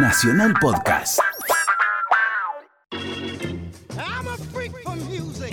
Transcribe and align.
Nacional 0.00 0.54
Podcast. 0.60 1.18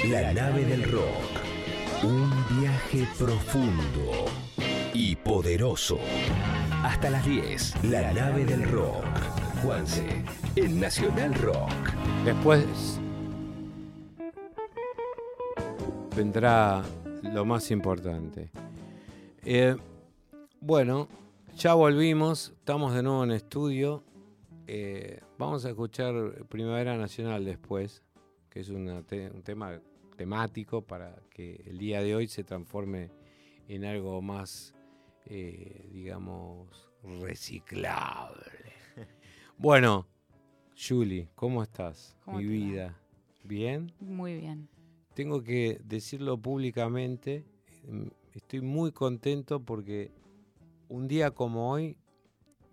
La 0.08 0.34
nave 0.34 0.66
del 0.66 0.92
rock. 0.92 2.04
Un 2.04 2.32
viaje 2.60 3.08
profundo 3.18 4.26
y 4.94 5.16
poderoso. 5.16 5.98
Hasta 6.84 7.10
las 7.10 7.26
10. 7.26 7.86
La 7.86 8.14
nave 8.14 8.46
del 8.46 8.70
rock. 8.70 9.04
Juanse, 9.64 10.24
en 10.56 10.80
Nacional 10.80 11.34
Rock. 11.34 11.72
Después 12.24 13.00
vendrá 16.16 16.84
lo 17.24 17.46
más 17.46 17.72
importante. 17.72 18.52
Eh, 19.44 19.76
bueno, 20.62 21.08
ya 21.58 21.74
volvimos, 21.74 22.54
estamos 22.60 22.94
de 22.94 23.02
nuevo 23.02 23.24
en 23.24 23.32
estudio. 23.32 24.04
Eh, 24.68 25.22
vamos 25.38 25.64
a 25.66 25.70
escuchar 25.70 26.46
Primavera 26.48 26.98
Nacional 26.98 27.46
después, 27.46 28.04
que 28.50 28.62
es 28.62 28.70
una 28.70 29.04
un 29.34 29.44
tema 29.44 29.80
temático 30.18 30.82
para 30.82 31.22
que 31.30 31.62
el 31.68 31.78
día 31.78 32.02
de 32.02 32.16
hoy 32.16 32.28
se 32.28 32.44
transforme 32.44 33.12
en 33.68 33.86
algo 33.86 34.22
más, 34.22 34.74
eh, 35.26 35.90
digamos, 35.92 36.90
reciclable. 37.22 38.42
Bueno, 39.58 40.06
Julie, 40.76 41.30
¿cómo 41.34 41.64
estás? 41.64 42.18
¿Cómo 42.26 42.40
Mi 42.40 42.44
va? 42.46 42.52
vida. 42.52 43.02
¿Bien? 43.46 43.94
Muy 44.02 44.36
bien. 44.38 44.68
Tengo 45.14 45.44
que 45.44 45.80
decirlo 45.86 46.38
públicamente, 46.38 47.46
em, 47.88 48.10
estoy 48.34 48.60
muy 48.60 48.92
contento 48.92 49.62
porque 49.62 50.12
un 50.90 51.08
día 51.08 51.32
como 51.32 51.72
hoy, 51.72 51.96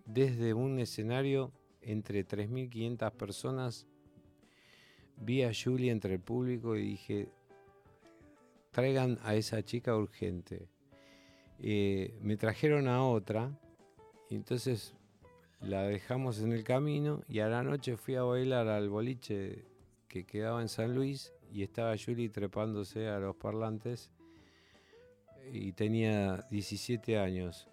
desde 0.05 0.53
un 0.53 0.77
escenario 0.79 1.53
entre 1.85 2.25
3.500 2.25 3.11
personas, 3.11 3.87
vi 5.17 5.43
a 5.43 5.51
Julie 5.53 5.91
entre 5.91 6.15
el 6.15 6.19
público 6.19 6.75
y 6.75 6.81
dije, 6.83 7.29
traigan 8.71 9.19
a 9.23 9.35
esa 9.35 9.63
chica 9.63 9.95
urgente. 9.95 10.67
Eh, 11.59 12.17
me 12.21 12.35
trajeron 12.35 12.87
a 12.87 13.05
otra 13.05 13.57
entonces 14.35 14.93
la 15.61 15.83
dejamos 15.83 16.39
en 16.41 16.51
el 16.51 16.63
camino 16.63 17.21
y 17.27 17.39
a 17.39 17.47
la 17.47 17.63
noche 17.63 17.97
fui 17.97 18.15
a 18.15 18.23
bailar 18.23 18.67
al 18.67 18.89
boliche 18.89 19.65
que 20.07 20.25
quedaba 20.25 20.61
en 20.61 20.69
San 20.69 20.93
Luis 20.93 21.33
y 21.51 21.63
estaba 21.63 21.95
Julie 21.97 22.29
trepándose 22.29 23.07
a 23.07 23.19
los 23.19 23.35
parlantes 23.35 24.11
y 25.51 25.73
tenía 25.73 26.45
17 26.49 27.17
años. 27.17 27.69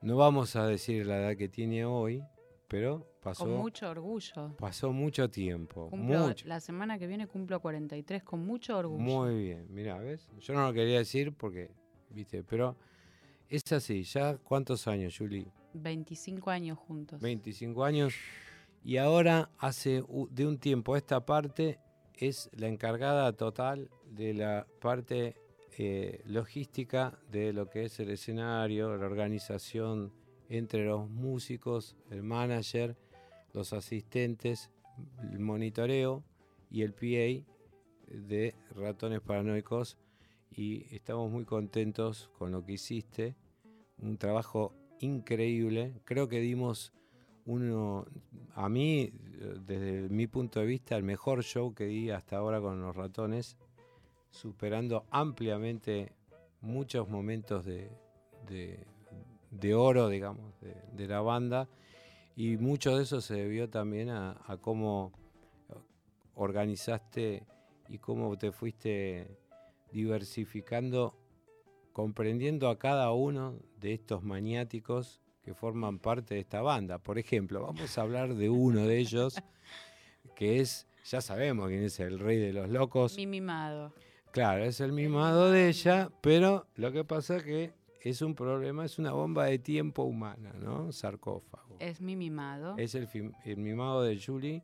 No 0.00 0.16
vamos 0.16 0.56
a 0.56 0.66
decir 0.66 1.06
la 1.06 1.18
edad 1.18 1.36
que 1.36 1.48
tiene 1.48 1.84
hoy, 1.84 2.22
pero 2.68 3.06
pasó, 3.22 3.44
Con 3.44 3.56
mucho 3.58 3.88
orgullo. 3.90 4.56
pasó 4.58 4.92
mucho 4.92 5.30
tiempo. 5.30 5.88
Cumplo- 5.90 6.28
mucho. 6.28 6.46
La 6.48 6.60
semana 6.60 6.98
que 6.98 7.06
viene 7.06 7.26
cumplo 7.26 7.60
43 7.60 8.22
con 8.22 8.44
mucho 8.44 8.76
orgullo. 8.78 9.02
Muy 9.02 9.34
bien, 9.42 9.66
mira, 9.70 9.98
¿ves? 9.98 10.28
Yo 10.40 10.54
no 10.54 10.66
lo 10.66 10.72
quería 10.72 10.98
decir 10.98 11.32
porque, 11.32 11.70
viste, 12.10 12.42
pero 12.42 12.76
es 13.48 13.62
así. 13.72 14.02
¿Ya 14.02 14.36
cuántos 14.38 14.86
años, 14.88 15.16
Julie? 15.16 15.46
25 15.74 16.50
años 16.50 16.78
juntos. 16.78 17.20
25 17.20 17.84
años. 17.84 18.14
Y 18.82 18.96
ahora, 18.98 19.50
hace 19.58 20.02
de 20.30 20.46
un 20.46 20.58
tiempo 20.58 20.94
a 20.94 20.98
esta 20.98 21.24
parte, 21.26 21.78
es 22.14 22.48
la 22.54 22.66
encargada 22.68 23.32
total 23.32 23.90
de 24.10 24.32
la 24.32 24.66
parte 24.80 25.36
eh, 25.78 26.22
logística 26.24 27.18
de 27.30 27.52
lo 27.52 27.68
que 27.68 27.84
es 27.84 28.00
el 28.00 28.08
escenario, 28.10 28.96
la 28.96 29.04
organización 29.04 30.12
entre 30.48 30.84
los 30.84 31.08
músicos, 31.08 31.96
el 32.10 32.22
manager, 32.22 32.96
los 33.52 33.72
asistentes, 33.72 34.70
el 35.32 35.38
monitoreo 35.38 36.22
y 36.70 36.82
el 36.82 36.92
PA 36.92 37.44
de 38.08 38.54
Ratones 38.74 39.20
Paranoicos. 39.20 39.96
Y 40.50 40.86
estamos 40.94 41.30
muy 41.30 41.44
contentos 41.44 42.30
con 42.38 42.52
lo 42.52 42.64
que 42.64 42.72
hiciste. 42.74 43.34
Un 43.98 44.16
trabajo 44.16 44.72
increíble. 45.00 45.94
Creo 46.04 46.28
que 46.28 46.40
dimos 46.40 46.92
uno, 47.44 48.06
a 48.54 48.68
mí, 48.68 49.10
desde 49.66 50.08
mi 50.08 50.26
punto 50.26 50.60
de 50.60 50.66
vista, 50.66 50.96
el 50.96 51.02
mejor 51.02 51.42
show 51.42 51.74
que 51.74 51.84
di 51.86 52.10
hasta 52.10 52.36
ahora 52.36 52.60
con 52.60 52.80
los 52.80 52.94
ratones, 52.96 53.56
superando 54.30 55.04
ampliamente 55.10 56.12
muchos 56.60 57.08
momentos 57.08 57.64
de, 57.64 57.90
de- 58.48 58.86
de 59.58 59.74
oro, 59.74 60.08
digamos, 60.08 60.58
de, 60.60 60.74
de 60.92 61.08
la 61.08 61.20
banda. 61.20 61.68
Y 62.36 62.56
mucho 62.56 62.96
de 62.96 63.04
eso 63.04 63.20
se 63.20 63.34
debió 63.34 63.70
también 63.70 64.10
a, 64.10 64.36
a 64.46 64.56
cómo 64.58 65.12
organizaste 66.34 67.44
y 67.88 67.98
cómo 67.98 68.36
te 68.36 68.52
fuiste 68.52 69.38
diversificando, 69.90 71.14
comprendiendo 71.92 72.68
a 72.68 72.78
cada 72.78 73.10
uno 73.12 73.58
de 73.78 73.94
estos 73.94 74.22
maniáticos 74.22 75.20
que 75.42 75.54
forman 75.54 75.98
parte 75.98 76.34
de 76.34 76.40
esta 76.40 76.60
banda. 76.60 76.98
Por 76.98 77.18
ejemplo, 77.18 77.62
vamos 77.62 77.96
a 77.96 78.02
hablar 78.02 78.34
de 78.34 78.50
uno 78.50 78.86
de 78.86 78.98
ellos, 78.98 79.36
que 80.34 80.60
es, 80.60 80.86
ya 81.04 81.20
sabemos 81.20 81.68
quién 81.68 81.84
es 81.84 81.98
el 82.00 82.18
rey 82.18 82.36
de 82.38 82.52
los 82.52 82.68
locos. 82.68 83.16
Mi 83.16 83.26
mimado. 83.26 83.94
Claro, 84.32 84.64
es 84.64 84.80
el 84.80 84.92
mimado 84.92 85.50
de 85.50 85.68
ella, 85.68 86.10
pero 86.20 86.66
lo 86.74 86.92
que 86.92 87.04
pasa 87.04 87.42
que 87.42 87.72
es 88.00 88.22
un 88.22 88.34
problema, 88.34 88.84
es 88.84 88.98
una 88.98 89.12
bomba 89.12 89.46
de 89.46 89.58
tiempo 89.58 90.04
humana, 90.04 90.52
¿no? 90.54 90.92
Sarcófago. 90.92 91.76
Es 91.78 92.00
mi 92.00 92.16
mimado. 92.16 92.76
Es 92.78 92.94
el, 92.94 93.08
mimado 93.56 94.02
de 94.02 94.20
Julie, 94.20 94.62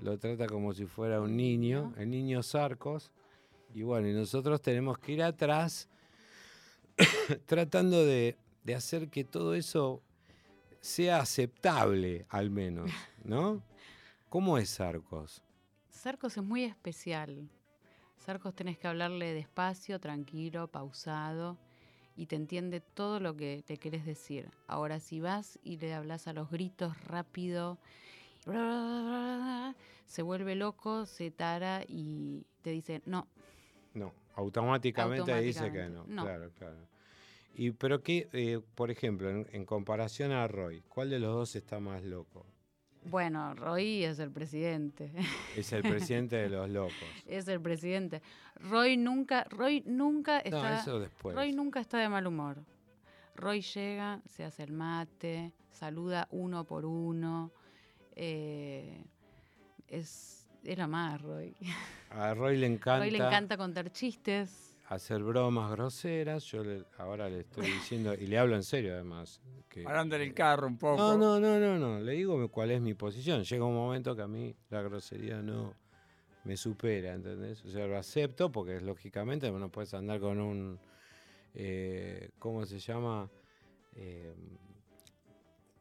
lo 0.00 0.18
trata 0.18 0.46
como 0.46 0.72
si 0.74 0.86
fuera 0.86 1.20
un 1.20 1.36
niño, 1.36 1.94
el 1.96 2.10
niño 2.10 2.42
Sarcos, 2.42 3.10
y 3.72 3.82
bueno, 3.82 4.08
y 4.08 4.12
nosotros 4.12 4.60
tenemos 4.60 4.98
que 4.98 5.12
ir 5.12 5.22
atrás 5.22 5.88
tratando 7.46 8.04
de, 8.04 8.36
de 8.62 8.74
hacer 8.74 9.08
que 9.08 9.24
todo 9.24 9.54
eso 9.54 10.02
sea 10.80 11.18
aceptable, 11.18 12.26
al 12.28 12.50
menos, 12.50 12.90
¿no? 13.24 13.62
¿Cómo 14.28 14.58
es 14.58 14.68
Sarcos? 14.70 15.42
Sarcos 15.88 16.36
es 16.36 16.42
muy 16.42 16.64
especial. 16.64 17.48
Sarcos 18.18 18.54
tenés 18.54 18.78
que 18.78 18.88
hablarle 18.88 19.32
despacio, 19.32 19.98
tranquilo, 20.00 20.68
pausado 20.68 21.58
y 22.16 22.26
te 22.26 22.36
entiende 22.36 22.80
todo 22.80 23.20
lo 23.20 23.36
que 23.36 23.62
te 23.66 23.76
querés 23.76 24.04
decir. 24.06 24.50
Ahora 24.66 25.00
si 25.00 25.20
vas 25.20 25.58
y 25.62 25.78
le 25.78 25.94
hablas 25.94 26.26
a 26.28 26.32
los 26.32 26.50
gritos 26.50 27.00
rápido, 27.04 27.78
se 30.06 30.22
vuelve 30.22 30.54
loco, 30.54 31.06
se 31.06 31.30
tara 31.30 31.84
y 31.88 32.46
te 32.62 32.70
dice, 32.70 33.02
no, 33.06 33.26
No, 33.94 34.12
automáticamente, 34.36 35.40
dice 35.42 35.70
que 35.72 35.88
no. 35.88 36.04
Claro, 36.04 36.50
claro. 36.58 36.76
Y 37.56 37.70
pero 37.70 38.02
qué, 38.02 38.28
eh, 38.32 38.60
por 38.74 38.90
ejemplo, 38.90 39.30
en, 39.30 39.46
en 39.52 39.64
comparación 39.64 40.32
a 40.32 40.46
Roy, 40.48 40.82
¿cuál 40.88 41.10
de 41.10 41.20
los 41.20 41.32
dos 41.32 41.56
está 41.56 41.78
más 41.78 42.02
loco? 42.02 42.44
Bueno, 43.04 43.54
Roy 43.54 44.04
es 44.04 44.18
el 44.18 44.30
presidente. 44.30 45.12
Es 45.56 45.72
el 45.72 45.82
presidente 45.82 46.36
de 46.36 46.48
los 46.48 46.68
locos. 46.70 46.94
es 47.26 47.48
el 47.48 47.60
presidente. 47.60 48.22
Roy 48.56 48.96
nunca, 48.96 49.44
Roy 49.50 49.82
nunca 49.86 50.42
No, 50.50 50.56
está, 50.56 50.80
eso 50.80 51.00
después. 51.00 51.34
Roy 51.36 51.52
nunca 51.52 51.80
está 51.80 51.98
de 51.98 52.08
mal 52.08 52.26
humor. 52.26 52.64
Roy 53.36 53.60
llega, 53.62 54.20
se 54.26 54.44
hace 54.44 54.62
el 54.62 54.72
mate, 54.72 55.52
saluda 55.70 56.28
uno 56.30 56.64
por 56.64 56.84
uno. 56.84 57.52
eh, 58.16 59.04
es, 59.88 60.48
es 60.64 60.78
la 60.78 60.86
más, 60.86 61.20
Roy. 61.20 61.54
A 62.10 62.34
Roy 62.34 62.56
le 62.56 62.66
encanta, 62.66 62.98
Roy 63.00 63.10
le 63.10 63.18
encanta 63.18 63.56
contar 63.56 63.90
chistes. 63.90 64.73
Hacer 64.86 65.22
bromas 65.22 65.70
groseras. 65.70 66.44
Yo 66.44 66.62
le- 66.64 66.84
ahora 66.98 67.28
le 67.28 67.40
estoy 67.40 67.66
diciendo, 67.66 68.14
y 68.14 68.26
le 68.26 68.38
hablo 68.38 68.54
en 68.56 68.62
serio 68.62 68.94
además. 68.94 69.40
que- 69.68 69.82
Parando 69.82 70.14
en 70.14 70.22
el 70.22 70.34
carro 70.34 70.66
un 70.68 70.78
poco. 70.78 70.96
No, 70.96 71.16
no, 71.18 71.40
no, 71.40 71.58
no, 71.58 71.78
no. 71.78 72.00
Le 72.00 72.12
digo 72.12 72.48
cuál 72.48 72.70
es 72.70 72.80
mi 72.80 72.94
posición. 72.94 73.42
Llega 73.42 73.64
un 73.64 73.74
momento 73.74 74.14
que 74.14 74.22
a 74.22 74.28
mí 74.28 74.54
la 74.70 74.82
grosería 74.82 75.42
no 75.42 75.74
me 76.44 76.56
supera, 76.56 77.12
¿entendés? 77.14 77.64
O 77.64 77.70
sea, 77.70 77.86
lo 77.86 77.96
acepto 77.98 78.52
porque 78.52 78.80
lógicamente 78.80 79.50
no 79.50 79.68
puedes 79.70 79.92
andar 79.94 80.20
con 80.20 80.38
un, 80.40 80.78
eh, 81.54 82.30
¿cómo 82.38 82.64
se 82.66 82.78
llama? 82.78 83.28
Eh, 83.96 84.32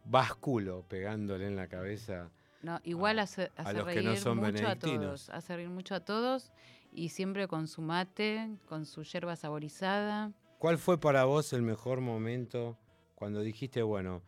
básculo 0.05 0.83
pegándole 0.88 1.47
en 1.47 1.55
la 1.55 1.67
cabeza. 1.67 2.29
No, 2.61 2.79
igual 2.83 3.19
a- 3.19 3.23
hace, 3.23 3.51
a 3.57 3.61
hace 3.63 3.77
los 3.77 3.88
que 3.88 4.01
no 4.01 4.15
son 4.15 4.38
mucho 4.38 4.67
a 4.67 4.75
todos. 4.75 5.29
Hace 5.29 5.55
reír 5.55 5.69
mucho 5.69 5.95
a 5.95 6.00
todos 6.00 6.51
y 6.95 7.09
siempre 7.09 7.47
con 7.47 7.67
su 7.67 7.81
mate, 7.81 8.57
con 8.67 8.85
su 8.85 9.03
yerba 9.03 9.35
saborizada. 9.35 10.31
¿Cuál 10.59 10.77
fue 10.77 10.99
para 10.99 11.25
vos 11.25 11.51
el 11.53 11.61
mejor 11.61 12.01
momento 12.01 12.77
cuando 13.15 13.41
dijiste, 13.41 13.81
bueno, 13.83 14.21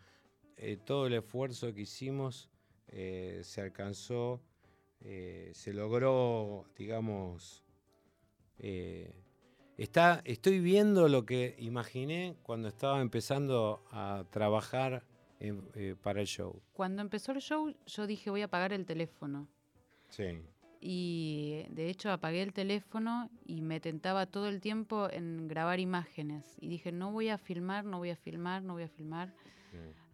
eh, 0.58 0.78
todo 0.78 1.08
el 1.08 1.14
esfuerzo 1.14 1.74
que 1.74 1.82
hicimos 1.82 2.50
eh, 2.88 3.42
se 3.44 3.62
alcanzó, 3.62 4.42
eh, 5.02 5.52
se 5.54 5.74
logró, 5.74 6.66
digamos, 6.78 7.64
eh, 8.60 9.14
está, 9.78 10.22
estoy 10.26 10.60
viendo 10.60 11.08
lo 11.10 11.26
que 11.26 11.56
imaginé 11.60 12.38
cuando 12.44 12.68
estaba 12.68 13.02
empezando 13.02 13.84
a 13.92 14.26
trabajar 14.30 15.04
en- 15.40 15.68
eh, 15.74 15.96
para 16.02 16.22
el 16.22 16.28
show. 16.28 16.62
Cuando 16.74 17.02
empezó 17.02 17.32
el 17.34 17.40
show, 17.42 17.74
yo 17.86 18.08
dije 18.08 18.30
voy 18.30 18.42
a 18.42 18.46
apagar 18.46 18.72
el 18.74 18.86
teléfono. 18.86 19.48
Sí. 20.10 20.42
Y 20.82 21.64
de 21.70 21.90
hecho 21.90 22.12
apagué 22.12 22.42
el 22.44 22.54
teléfono 22.54 23.30
y 23.46 23.62
me 23.62 23.80
tentaba 23.80 24.26
todo 24.28 24.48
el 24.48 24.62
tiempo 24.62 25.10
en 25.12 25.48
grabar 25.48 25.80
imágenes. 25.80 26.58
Y 26.60 26.68
dije, 26.68 26.92
no 26.92 27.12
voy 27.12 27.30
a 27.30 27.38
filmar, 27.38 27.86
no 27.86 27.98
voy 27.98 28.12
a 28.12 28.16
filmar, 28.16 28.62
no 28.64 28.74
voy 28.74 28.84
a 28.84 28.88
filmar. 28.90 29.34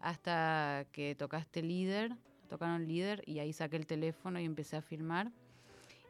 Hasta 0.00 0.86
que 0.92 1.14
tocaste 1.14 1.62
líder, 1.62 2.12
tocaron 2.48 2.86
líder 2.88 3.22
y 3.26 3.38
ahí 3.38 3.52
saqué 3.52 3.76
el 3.76 3.86
teléfono 3.86 4.40
y 4.40 4.44
empecé 4.44 4.76
a 4.76 4.82
filmar. 4.82 5.30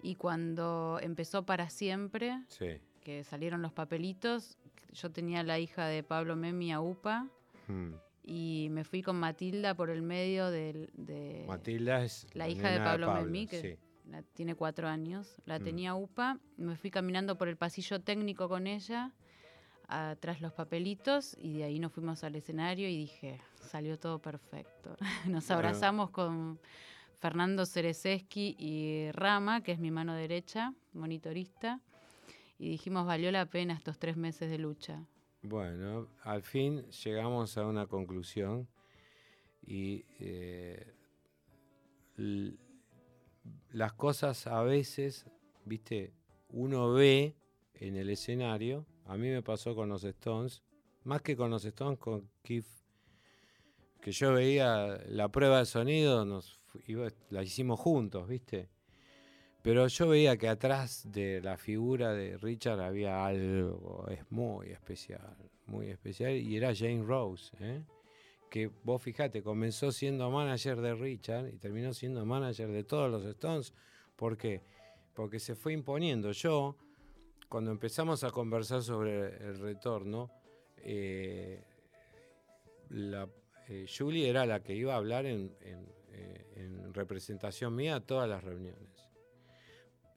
Y 0.02 0.14
cuando 0.16 0.98
empezó 1.02 1.44
para 1.44 1.68
siempre, 1.68 2.42
Sí. 2.48 2.78
que 3.04 3.24
salieron 3.24 3.62
los 3.62 3.72
papelitos, 3.72 4.58
yo 4.92 5.10
tenía 5.10 5.42
la 5.42 5.58
hija 5.58 5.86
de 5.86 6.02
Pablo 6.02 6.36
Memi 6.36 6.72
a 6.72 6.80
UPA 6.80 7.28
Mm. 7.68 7.92
y 8.24 8.68
me 8.70 8.84
fui 8.84 9.02
con 9.02 9.16
Matilda 9.16 9.74
por 9.74 9.90
el 9.90 10.02
medio 10.02 10.50
del, 10.50 10.90
de 10.94 11.44
Matilda 11.46 12.02
es 12.04 12.26
la 12.34 12.48
hija 12.48 12.70
de 12.70 12.78
Pablo 12.78 13.12
Memí, 13.14 13.46
que 13.46 13.60
sí. 13.60 13.76
La- 14.12 14.22
tiene 14.22 14.54
cuatro 14.54 14.86
años, 14.88 15.36
la 15.46 15.58
Mm. 15.58 15.62
tenía 15.64 15.94
UPA, 15.94 16.38
me 16.56 16.76
fui 16.76 16.90
caminando 16.90 17.36
por 17.36 17.48
el 17.48 17.56
pasillo 17.56 18.00
técnico 18.00 18.48
con 18.48 18.66
ella, 18.66 19.10
atrás 19.88 20.40
los 20.40 20.52
papelitos, 20.52 21.36
y 21.40 21.58
de 21.58 21.64
ahí 21.64 21.78
nos 21.78 21.92
fuimos 21.92 22.22
al 22.24 22.34
escenario 22.36 22.88
y 22.88 22.96
dije, 22.96 23.40
salió 23.60 23.98
todo 23.98 24.18
perfecto. 24.20 24.96
Nos 25.36 25.50
abrazamos 25.50 26.10
con 26.10 26.58
Fernando 27.18 27.66
Cerezeski 27.66 28.54
y 28.58 29.10
Rama, 29.12 29.62
que 29.62 29.72
es 29.72 29.78
mi 29.78 29.90
mano 29.90 30.14
derecha, 30.14 30.72
monitorista, 30.94 31.80
y 32.58 32.68
dijimos, 32.70 33.06
valió 33.06 33.30
la 33.32 33.46
pena 33.46 33.74
estos 33.74 33.98
tres 33.98 34.16
meses 34.16 34.48
de 34.50 34.58
lucha. 34.58 35.04
Bueno, 35.42 36.08
al 36.22 36.42
fin 36.42 36.82
llegamos 37.04 37.58
a 37.58 37.66
una 37.66 37.86
conclusión 37.86 38.68
y 39.66 40.04
eh, 40.20 40.86
las 43.70 43.92
cosas 43.92 44.46
a 44.46 44.62
veces, 44.62 45.26
viste, 45.64 46.12
uno 46.50 46.92
ve 46.92 47.34
en 47.74 47.96
el 47.96 48.10
escenario, 48.10 48.86
a 49.06 49.16
mí 49.16 49.28
me 49.28 49.42
pasó 49.42 49.74
con 49.74 49.88
los 49.88 50.04
Stones, 50.04 50.62
más 51.04 51.22
que 51.22 51.36
con 51.36 51.50
los 51.50 51.64
Stones, 51.64 51.98
con 51.98 52.28
Keith, 52.42 52.66
que 54.00 54.12
yo 54.12 54.32
veía 54.32 55.00
la 55.08 55.28
prueba 55.28 55.58
de 55.58 55.66
sonido, 55.66 56.24
nos 56.24 56.60
iba- 56.86 57.08
la 57.30 57.42
hicimos 57.42 57.78
juntos, 57.80 58.28
viste. 58.28 58.68
Pero 59.62 59.86
yo 59.86 60.08
veía 60.08 60.36
que 60.36 60.48
atrás 60.48 61.06
de 61.12 61.40
la 61.40 61.56
figura 61.56 62.12
de 62.12 62.36
Richard 62.36 62.80
había 62.80 63.24
algo, 63.24 64.06
es 64.10 64.28
muy 64.30 64.70
especial, 64.70 65.36
muy 65.66 65.86
especial, 65.86 66.32
y 66.36 66.56
era 66.56 66.74
Jane 66.74 67.02
Rose, 67.04 67.56
¿eh? 67.60 67.84
Que 68.52 68.70
vos 68.84 69.00
fijate, 69.00 69.42
comenzó 69.42 69.90
siendo 69.92 70.30
manager 70.30 70.78
de 70.82 70.94
Richard 70.94 71.48
y 71.48 71.56
terminó 71.56 71.94
siendo 71.94 72.26
manager 72.26 72.68
de 72.68 72.84
todos 72.84 73.10
los 73.10 73.24
Stones. 73.24 73.72
¿Por 74.14 74.36
qué? 74.36 74.60
Porque 75.14 75.40
se 75.40 75.54
fue 75.54 75.72
imponiendo. 75.72 76.32
Yo, 76.32 76.76
cuando 77.48 77.70
empezamos 77.70 78.24
a 78.24 78.30
conversar 78.30 78.82
sobre 78.82 79.28
el 79.38 79.58
retorno, 79.58 80.30
eh, 80.76 81.64
la, 82.90 83.26
eh, 83.68 83.86
Julie 83.88 84.28
era 84.28 84.44
la 84.44 84.62
que 84.62 84.74
iba 84.74 84.92
a 84.92 84.98
hablar 84.98 85.24
en, 85.24 85.56
en, 85.62 85.86
eh, 86.10 86.52
en 86.56 86.92
representación 86.92 87.74
mía 87.74 87.96
a 87.96 88.00
todas 88.00 88.28
las 88.28 88.44
reuniones 88.44 89.08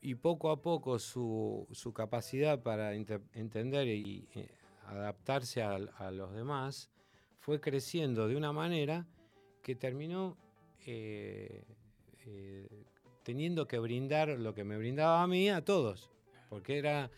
y 0.02 0.16
poco 0.16 0.52
a 0.52 0.62
poco 0.62 1.00
su, 1.00 1.70
su 1.72 1.94
capacidad 1.94 2.62
para 2.62 2.96
inte- 2.96 3.22
entender 3.32 3.88
y 3.88 4.28
eh, 4.36 4.50
adaptarse 4.88 5.64
a, 5.64 5.76
a 5.76 6.12
los 6.12 6.34
demás 6.34 6.92
fue 7.46 7.62
creciendo 7.62 8.28
de 8.28 8.36
una 8.36 8.52
manera 8.52 9.06
que 9.62 9.76
terminó 9.76 10.36
eh, 10.88 11.64
eh, 12.26 12.68
teniendo 13.22 13.68
que 13.68 13.78
brindar 13.78 14.30
lo 14.30 14.56
que 14.56 14.64
me 14.64 14.78
brindaba 14.80 15.22
a 15.22 15.28
mí 15.28 15.48
a 15.52 15.64
todos, 15.64 16.10
porque 16.50 16.80
era 16.80 17.12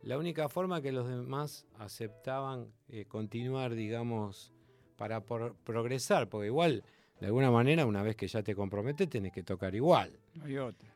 la 0.00 0.16
única 0.16 0.48
forma 0.48 0.80
que 0.80 0.92
los 0.92 1.06
demás 1.06 1.66
aceptaban 1.78 2.72
eh, 2.88 3.04
continuar, 3.04 3.74
digamos, 3.74 4.50
para 4.96 5.20
por- 5.20 5.54
progresar, 5.56 6.30
porque 6.30 6.46
igual, 6.46 6.82
de 7.20 7.26
alguna 7.26 7.50
manera, 7.50 7.84
una 7.84 8.02
vez 8.02 8.16
que 8.16 8.28
ya 8.28 8.42
te 8.42 8.54
comprometes, 8.54 9.10
tenés 9.10 9.32
que 9.32 9.42
tocar 9.42 9.74
igual. 9.74 10.18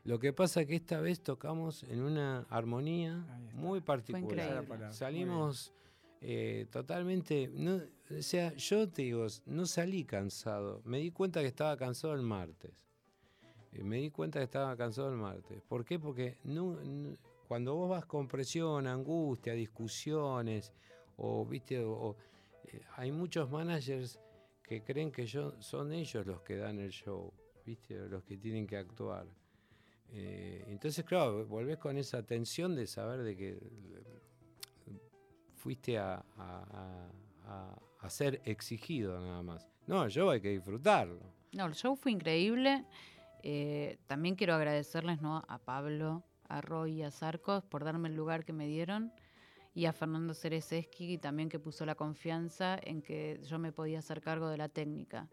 Lo 0.05 0.17
que 0.17 0.33
pasa 0.33 0.61
es 0.61 0.67
que 0.67 0.75
esta 0.75 0.99
vez 1.01 1.21
tocamos 1.21 1.83
en 1.83 2.01
una 2.01 2.47
armonía 2.49 3.23
muy 3.53 3.79
particular. 3.81 4.65
Salimos 4.93 5.71
eh, 6.21 6.67
totalmente. 6.69 7.49
no- 7.53 7.81
o 8.17 8.21
sea, 8.21 8.53
yo 8.55 8.87
te 8.89 9.03
digo, 9.03 9.25
no 9.45 9.65
salí 9.65 10.03
cansado. 10.05 10.81
Me 10.85 10.99
di 10.99 11.11
cuenta 11.11 11.41
que 11.41 11.47
estaba 11.47 11.75
cansado 11.77 12.13
el 12.13 12.21
martes. 12.21 12.71
Eh, 13.71 13.83
me 13.83 13.97
di 13.97 14.11
cuenta 14.11 14.39
que 14.39 14.45
estaba 14.45 14.75
cansado 14.75 15.09
el 15.09 15.17
martes. 15.17 15.61
¿Por 15.67 15.83
qué? 15.85 15.97
Porque 15.97 16.37
no- 16.43 16.77
cuando 17.47 17.75
vos 17.75 17.89
vas 17.89 18.05
con 18.05 18.27
presión, 18.27 18.85
angustia, 18.87 19.53
discusiones, 19.53 20.71
o 21.17 21.45
viste, 21.45 21.79
o, 21.83 22.15
eh, 22.65 22.81
hay 22.97 23.11
muchos 23.11 23.49
managers 23.49 24.19
que 24.63 24.83
creen 24.83 25.11
que 25.11 25.25
yo, 25.25 25.61
son 25.61 25.91
ellos 25.91 26.25
los 26.25 26.41
que 26.41 26.55
dan 26.57 26.79
el 26.79 26.91
show, 26.91 27.33
viste, 27.65 27.95
los 28.07 28.23
que 28.23 28.37
tienen 28.37 28.65
que 28.67 28.77
actuar. 28.77 29.25
Eh, 30.13 30.65
entonces, 30.67 31.03
claro, 31.05 31.45
volvés 31.45 31.77
con 31.77 31.97
esa 31.97 32.23
tensión 32.23 32.75
de 32.75 32.87
saber 32.87 33.23
de 33.23 33.35
que 33.37 33.57
fuiste 35.61 35.97
a, 35.97 36.15
a- 36.37 37.07
a- 37.47 37.79
a- 38.01 38.09
ser 38.09 38.41
exigido 38.45 39.19
nada 39.21 39.43
más. 39.43 39.67
No, 39.87 40.07
yo 40.07 40.29
hay 40.31 40.41
que 40.41 40.49
disfrutarlo. 40.49 41.19
No, 41.53 41.65
el 41.67 41.73
show 41.75 41.95
fue 41.95 42.11
increíble. 42.11 42.83
Eh, 43.43 43.97
también 44.07 44.35
quiero 44.35 44.55
agradecerles 44.55 45.21
¿no? 45.21 45.43
a 45.47 45.57
Pablo, 45.59 46.23
a 46.49 46.61
Roy 46.61 46.93
y 46.99 47.03
a 47.03 47.11
Sarcos 47.11 47.63
por 47.63 47.83
darme 47.83 48.09
el 48.09 48.15
lugar 48.15 48.43
que 48.43 48.53
me 48.53 48.67
dieron 48.67 49.11
y 49.73 49.85
a 49.85 49.93
Fernando 49.93 50.33
Cerezeski 50.33 51.17
también 51.17 51.47
que 51.47 51.59
puso 51.59 51.85
la 51.85 51.95
confianza 51.95 52.77
en 52.81 53.01
que 53.01 53.39
yo 53.47 53.57
me 53.59 53.71
podía 53.71 53.99
hacer 53.99 54.21
cargo 54.21 54.49
de 54.49 54.57
la 54.57 54.67
técnica. 54.67 55.29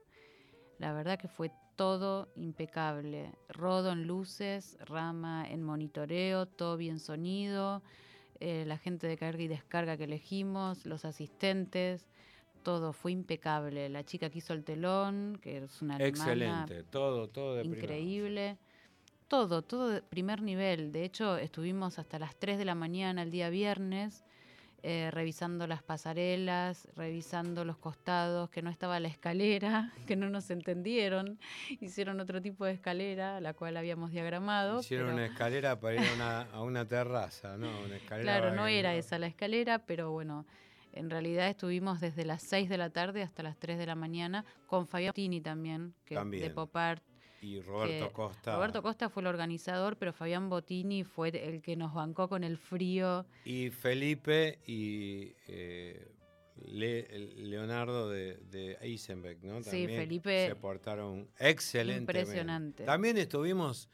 La 0.78 0.92
verdad 0.92 1.18
que 1.18 1.28
fue 1.28 1.50
todo 1.74 2.28
impecable. 2.36 3.32
Rodo 3.48 3.92
en 3.92 4.06
luces, 4.06 4.76
Rama 4.80 5.44
en 5.48 5.62
monitoreo, 5.62 6.46
todo 6.46 6.76
bien 6.76 7.00
sonido, 7.00 7.82
eh, 8.40 8.64
la 8.66 8.78
gente 8.78 9.06
de 9.06 9.16
carga 9.16 9.42
y 9.42 9.48
descarga 9.48 9.96
que 9.96 10.04
elegimos, 10.04 10.86
los 10.86 11.04
asistentes, 11.04 12.06
todo 12.62 12.92
fue 12.92 13.12
impecable. 13.12 13.88
La 13.88 14.04
chica 14.04 14.30
que 14.30 14.38
hizo 14.38 14.52
el 14.52 14.64
telón, 14.64 15.38
que 15.40 15.58
es 15.58 15.82
una 15.82 15.96
Excelente, 15.96 16.82
todo, 16.84 17.28
todo 17.28 17.56
de 17.56 17.64
increíble. 17.64 18.58
Todo, 19.28 19.62
todo 19.62 19.90
de 19.90 20.02
primer 20.02 20.42
nivel. 20.42 20.90
De 20.90 21.04
hecho, 21.04 21.36
estuvimos 21.36 21.98
hasta 21.98 22.18
las 22.18 22.36
3 22.36 22.58
de 22.58 22.64
la 22.64 22.74
mañana 22.74 23.22
el 23.22 23.30
día 23.30 23.50
viernes 23.50 24.24
eh, 24.82 25.10
revisando 25.12 25.66
las 25.66 25.82
pasarelas, 25.82 26.86
revisando 26.94 27.64
los 27.64 27.78
costados, 27.78 28.48
que 28.50 28.62
no 28.62 28.70
estaba 28.70 29.00
la 29.00 29.08
escalera, 29.08 29.92
que 30.06 30.16
no 30.16 30.30
nos 30.30 30.50
entendieron. 30.50 31.38
Hicieron 31.80 32.20
otro 32.20 32.40
tipo 32.40 32.64
de 32.64 32.72
escalera, 32.72 33.40
la 33.40 33.54
cual 33.54 33.76
habíamos 33.76 34.12
diagramado. 34.12 34.80
Hicieron 34.80 35.06
pero- 35.08 35.16
una 35.16 35.26
escalera 35.26 35.80
para 35.80 35.94
ir 35.96 36.08
a 36.08 36.14
una, 36.14 36.40
a 36.52 36.62
una 36.62 36.84
terraza, 36.86 37.56
¿no? 37.56 37.68
Una 37.84 37.96
escalera 37.96 38.22
Claro, 38.38 38.54
no 38.54 38.66
era 38.66 38.94
esa 38.94 39.18
la 39.18 39.26
escalera, 39.26 39.80
pero 39.80 40.12
bueno, 40.12 40.46
en 40.92 41.10
realidad 41.10 41.48
estuvimos 41.48 42.00
desde 42.00 42.24
las 42.24 42.42
6 42.42 42.68
de 42.68 42.78
la 42.78 42.90
tarde 42.90 43.22
hasta 43.22 43.42
las 43.42 43.56
3 43.58 43.78
de 43.78 43.86
la 43.86 43.94
mañana 43.94 44.44
con 44.66 44.86
Fabián 44.86 45.12
Tini 45.12 45.40
también, 45.40 45.94
que 46.04 46.14
de 46.14 46.20
También. 46.20 46.54
Pop 46.54 46.74
Art. 46.76 47.02
Y 47.40 47.60
Roberto 47.60 48.12
Costa. 48.12 48.54
Roberto 48.56 48.82
Costa 48.82 49.08
fue 49.08 49.22
el 49.22 49.28
organizador, 49.28 49.96
pero 49.96 50.12
Fabián 50.12 50.48
Botini 50.50 51.04
fue 51.04 51.28
el 51.28 51.62
que 51.62 51.76
nos 51.76 51.94
bancó 51.94 52.28
con 52.28 52.42
el 52.44 52.58
frío. 52.58 53.26
Y 53.44 53.70
Felipe 53.70 54.58
y 54.66 55.32
eh, 55.46 56.08
Le- 56.66 57.06
Leonardo 57.36 58.08
de, 58.10 58.38
de 58.50 58.76
Eisenbeck, 58.80 59.40
¿no? 59.42 59.62
Sí, 59.62 59.86
Felipe, 59.86 60.48
Se 60.48 60.56
portaron 60.56 61.28
excelente. 61.38 62.00
impresionante. 62.00 62.82
También 62.84 63.16
estuvimos, 63.18 63.88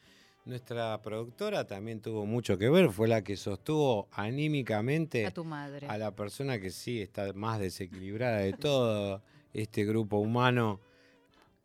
nuestra 0.45 0.99
productora 1.03 1.67
también 1.67 2.01
tuvo 2.01 2.25
mucho 2.25 2.57
que 2.57 2.69
ver, 2.71 2.89
fue 2.89 3.07
la 3.07 3.23
que 3.23 3.37
sostuvo 3.37 4.07
anímicamente 4.11 5.25
A 5.27 5.31
tu 5.31 5.45
madre. 5.45 5.85
a 5.87 5.97
la 5.99 6.15
persona 6.15 6.59
que 6.59 6.71
sí 6.71 6.99
está 7.01 7.31
más 7.33 7.59
desequilibrada 7.59 8.37
de 8.39 8.53
todo 8.53 9.21
este 9.53 9.85
grupo 9.85 10.17
humano, 10.17 10.81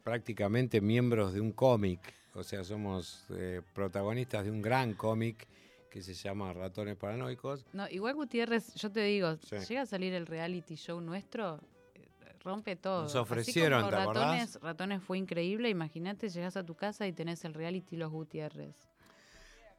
prácticamente 0.02 0.80
miembros 0.80 1.32
de 1.34 1.40
un 1.40 1.52
cómic. 1.52 2.00
O 2.34 2.42
sea, 2.44 2.62
somos 2.64 3.26
eh, 3.30 3.60
protagonistas 3.74 4.44
de 4.44 4.50
un 4.50 4.62
gran 4.62 4.94
cómic 4.94 5.46
que 5.90 6.02
se 6.02 6.14
llama 6.14 6.52
Ratones 6.52 6.96
Paranoicos. 6.96 7.66
No, 7.72 7.88
igual 7.88 8.14
Gutiérrez, 8.14 8.74
yo 8.74 8.90
te 8.92 9.00
digo, 9.02 9.36
Sí. 9.42 9.56
llega 9.68 9.82
a 9.82 9.86
salir 9.86 10.14
el 10.14 10.26
reality 10.26 10.76
show 10.76 11.00
nuestro, 11.00 11.60
eh, 11.96 12.06
rompe 12.44 12.76
todo. 12.76 13.02
Nos 13.02 13.10
Así 13.10 13.18
ofrecieron, 13.18 13.80
como 13.80 13.90
¿te 13.90 13.96
acordás? 13.96 14.24
ratones, 14.24 14.60
ratones 14.62 15.02
fue 15.02 15.18
increíble, 15.18 15.68
imagínate, 15.68 16.28
llegas 16.28 16.56
a 16.56 16.64
tu 16.64 16.76
casa 16.76 17.08
y 17.08 17.12
tenés 17.12 17.44
el 17.44 17.54
reality 17.54 17.96
Los 17.96 18.12
Gutiérrez. 18.12 18.76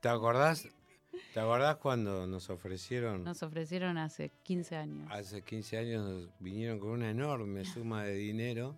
¿Te 0.01 0.09
acordás? 0.09 0.67
¿Te 1.33 1.39
acordás 1.39 1.77
cuando 1.77 2.27
nos 2.27 2.49
ofrecieron? 2.49 3.23
Nos 3.23 3.41
ofrecieron 3.43 3.97
hace 3.97 4.31
15 4.43 4.75
años. 4.75 5.07
Hace 5.11 5.41
15 5.43 5.77
años 5.77 6.03
nos 6.03 6.29
vinieron 6.39 6.79
con 6.79 6.89
una 6.89 7.09
enorme 7.09 7.63
suma 7.63 8.03
de 8.03 8.15
dinero, 8.15 8.75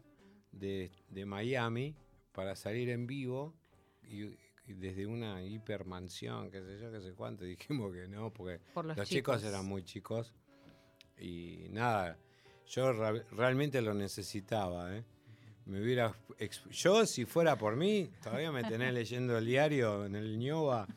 de, 0.53 0.91
de 1.10 1.25
Miami 1.25 1.95
para 2.31 2.55
salir 2.55 2.89
en 2.89 3.05
vivo 3.05 3.53
y, 4.07 4.24
y 4.67 4.74
desde 4.74 5.05
una 5.05 5.43
hipermansión, 5.43 6.50
qué 6.50 6.62
sé 6.62 6.79
yo, 6.79 6.91
qué 6.91 7.01
sé 7.01 7.13
cuánto, 7.13 7.43
dijimos 7.45 7.93
que 7.93 8.07
no, 8.07 8.31
porque 8.31 8.60
Por 8.74 8.86
los, 8.86 8.98
los 8.98 9.10
chicos. 9.10 9.43
eran 9.43 9.65
muy 9.65 9.83
chicos 9.83 10.33
y 11.19 11.67
nada, 11.69 12.17
yo 12.67 12.91
realmente 13.31 13.81
lo 13.81 13.93
necesitaba, 13.93 14.95
¿eh? 14.95 15.03
Me 15.65 15.81
hubiera 15.81 16.13
yo 16.72 17.05
si 17.05 17.24
fuera 17.25 17.57
por 17.57 17.75
mí, 17.77 18.10
todavía 18.22 18.51
me 18.51 18.63
tenés 18.63 18.93
leyendo 18.93 19.38
el 19.38 19.45
diario 19.45 20.05
en 20.05 20.15
el 20.15 20.38
ñoba 20.38 20.88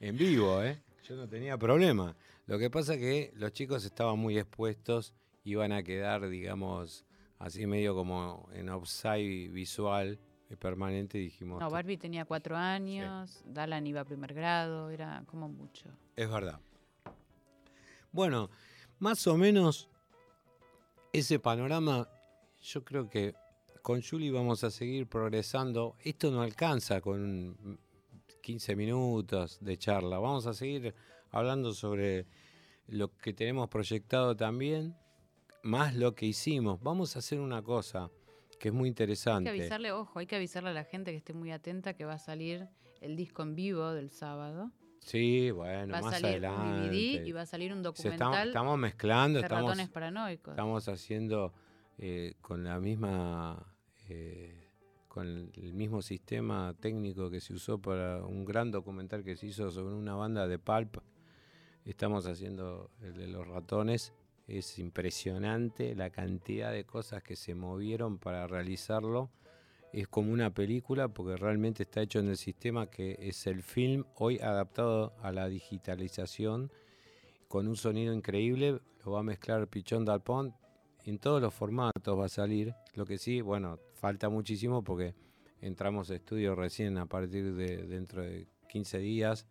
en 0.00 0.16
vivo, 0.16 0.62
¿eh? 0.62 0.80
Yo 1.04 1.16
no 1.16 1.28
tenía 1.28 1.56
problema. 1.58 2.16
Lo 2.46 2.58
que 2.58 2.70
pasa 2.70 2.96
que 2.96 3.32
los 3.34 3.52
chicos 3.52 3.84
estaban 3.84 4.18
muy 4.18 4.38
expuestos, 4.38 5.12
iban 5.44 5.72
a 5.72 5.82
quedar, 5.82 6.28
digamos, 6.28 7.04
así 7.38 7.66
medio 7.66 7.94
como 7.94 8.48
en 8.52 8.68
offside 8.68 9.48
visual 9.50 10.18
eh, 10.50 10.56
permanente, 10.56 11.18
dijimos. 11.18 11.60
No, 11.60 11.70
Barbie 11.70 11.96
tenía 11.96 12.24
cuatro 12.24 12.56
años, 12.56 13.42
Dalan 13.46 13.86
iba 13.86 14.00
a 14.00 14.04
primer 14.04 14.34
grado, 14.34 14.90
era 14.90 15.22
como 15.26 15.48
mucho. 15.48 15.90
Es 16.16 16.30
verdad. 16.30 16.60
Bueno, 18.12 18.50
más 18.98 19.26
o 19.26 19.36
menos 19.36 19.88
ese 21.12 21.38
panorama, 21.38 22.08
yo 22.62 22.84
creo 22.84 23.08
que 23.08 23.34
con 23.82 24.02
Julie 24.02 24.30
vamos 24.30 24.64
a 24.64 24.70
seguir 24.70 25.06
progresando. 25.06 25.96
Esto 26.00 26.30
no 26.30 26.42
alcanza 26.42 27.00
con 27.00 27.78
15 28.42 28.76
minutos 28.76 29.58
de 29.60 29.76
charla. 29.76 30.18
Vamos 30.18 30.46
a 30.46 30.54
seguir 30.54 30.94
hablando 31.30 31.72
sobre 31.72 32.26
lo 32.86 33.14
que 33.16 33.32
tenemos 33.32 33.68
proyectado 33.68 34.34
también, 34.34 34.96
más 35.68 35.94
lo 35.94 36.14
que 36.14 36.26
hicimos. 36.26 36.82
Vamos 36.82 37.14
a 37.14 37.20
hacer 37.20 37.38
una 37.38 37.62
cosa 37.62 38.10
que 38.58 38.68
es 38.68 38.74
muy 38.74 38.86
Hay 38.86 38.88
interesante. 38.88 39.44
que 39.52 39.60
avisarle, 39.60 39.92
ojo, 39.92 40.18
hay 40.18 40.26
que 40.26 40.36
avisarle 40.36 40.70
a 40.70 40.72
la 40.72 40.84
gente 40.84 41.12
que 41.12 41.18
esté 41.18 41.32
muy 41.34 41.52
atenta 41.52 41.94
que 41.94 42.04
va 42.04 42.14
a 42.14 42.18
salir 42.18 42.66
el 43.00 43.14
disco 43.14 43.42
en 43.42 43.54
vivo 43.54 43.92
del 43.92 44.10
sábado. 44.10 44.72
Sí, 44.98 45.50
bueno, 45.52 45.92
va 45.92 45.98
a 45.98 46.02
más 46.02 46.18
un 46.20 46.26
adelante. 46.26 46.88
DVD 46.88 47.26
y 47.26 47.32
va 47.32 47.42
a 47.42 47.46
salir 47.46 47.72
un 47.72 47.82
documental 47.82 48.48
estamos 48.48 48.78
mezclando, 48.78 49.38
de 49.38 49.44
estamos, 49.44 49.70
ratones 49.70 49.88
paranoicos. 49.90 50.52
estamos 50.52 50.88
haciendo 50.88 51.52
eh, 51.98 52.34
con 52.40 52.64
la 52.64 52.80
misma 52.80 53.64
eh, 54.08 54.70
con 55.06 55.50
el 55.54 55.74
mismo 55.74 56.02
sistema 56.02 56.74
técnico 56.80 57.30
que 57.30 57.40
se 57.40 57.52
usó 57.54 57.80
para 57.80 58.24
un 58.24 58.44
gran 58.44 58.70
documental 58.70 59.22
que 59.22 59.36
se 59.36 59.46
hizo 59.46 59.70
sobre 59.70 59.94
una 59.94 60.14
banda 60.14 60.48
de 60.48 60.58
pulp. 60.58 60.98
Estamos 61.84 62.26
haciendo 62.26 62.90
el 63.00 63.14
de 63.14 63.28
los 63.28 63.46
ratones. 63.46 64.12
Es 64.48 64.78
impresionante 64.78 65.94
la 65.94 66.08
cantidad 66.08 66.72
de 66.72 66.84
cosas 66.84 67.22
que 67.22 67.36
se 67.36 67.54
movieron 67.54 68.16
para 68.16 68.46
realizarlo. 68.46 69.30
Es 69.92 70.08
como 70.08 70.32
una 70.32 70.54
película 70.54 71.08
porque 71.08 71.36
realmente 71.36 71.82
está 71.82 72.00
hecho 72.00 72.18
en 72.18 72.28
el 72.28 72.38
sistema 72.38 72.88
que 72.88 73.18
es 73.20 73.46
el 73.46 73.62
film 73.62 74.04
hoy 74.14 74.38
adaptado 74.38 75.14
a 75.20 75.32
la 75.32 75.48
digitalización 75.48 76.72
con 77.46 77.68
un 77.68 77.76
sonido 77.76 78.14
increíble. 78.14 78.80
Lo 79.04 79.12
va 79.12 79.20
a 79.20 79.22
mezclar 79.22 79.68
Pichón 79.68 80.06
Dalpont. 80.06 80.54
En 81.04 81.18
todos 81.18 81.42
los 81.42 81.52
formatos 81.52 82.18
va 82.18 82.24
a 82.24 82.30
salir. 82.30 82.74
Lo 82.94 83.04
que 83.04 83.18
sí, 83.18 83.42
bueno, 83.42 83.78
falta 83.92 84.30
muchísimo 84.30 84.82
porque 84.82 85.14
entramos 85.60 86.10
a 86.10 86.14
estudio 86.14 86.54
recién 86.54 86.96
a 86.96 87.04
partir 87.04 87.54
de 87.54 87.86
dentro 87.86 88.22
de 88.22 88.46
15 88.70 88.98
días. 88.98 89.46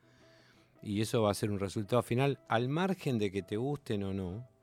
Y 0.82 1.02
eso 1.02 1.22
va 1.22 1.32
a 1.32 1.36
ser 1.36 1.52
un 1.52 1.60
resultado 1.60 2.02
final. 2.02 2.40
Al 2.48 2.68
margen 2.68 3.20
de 3.20 3.32
que 3.32 3.44
te 3.44 3.58
gusten 3.58 4.04
o 4.04 4.14
no, 4.14 4.57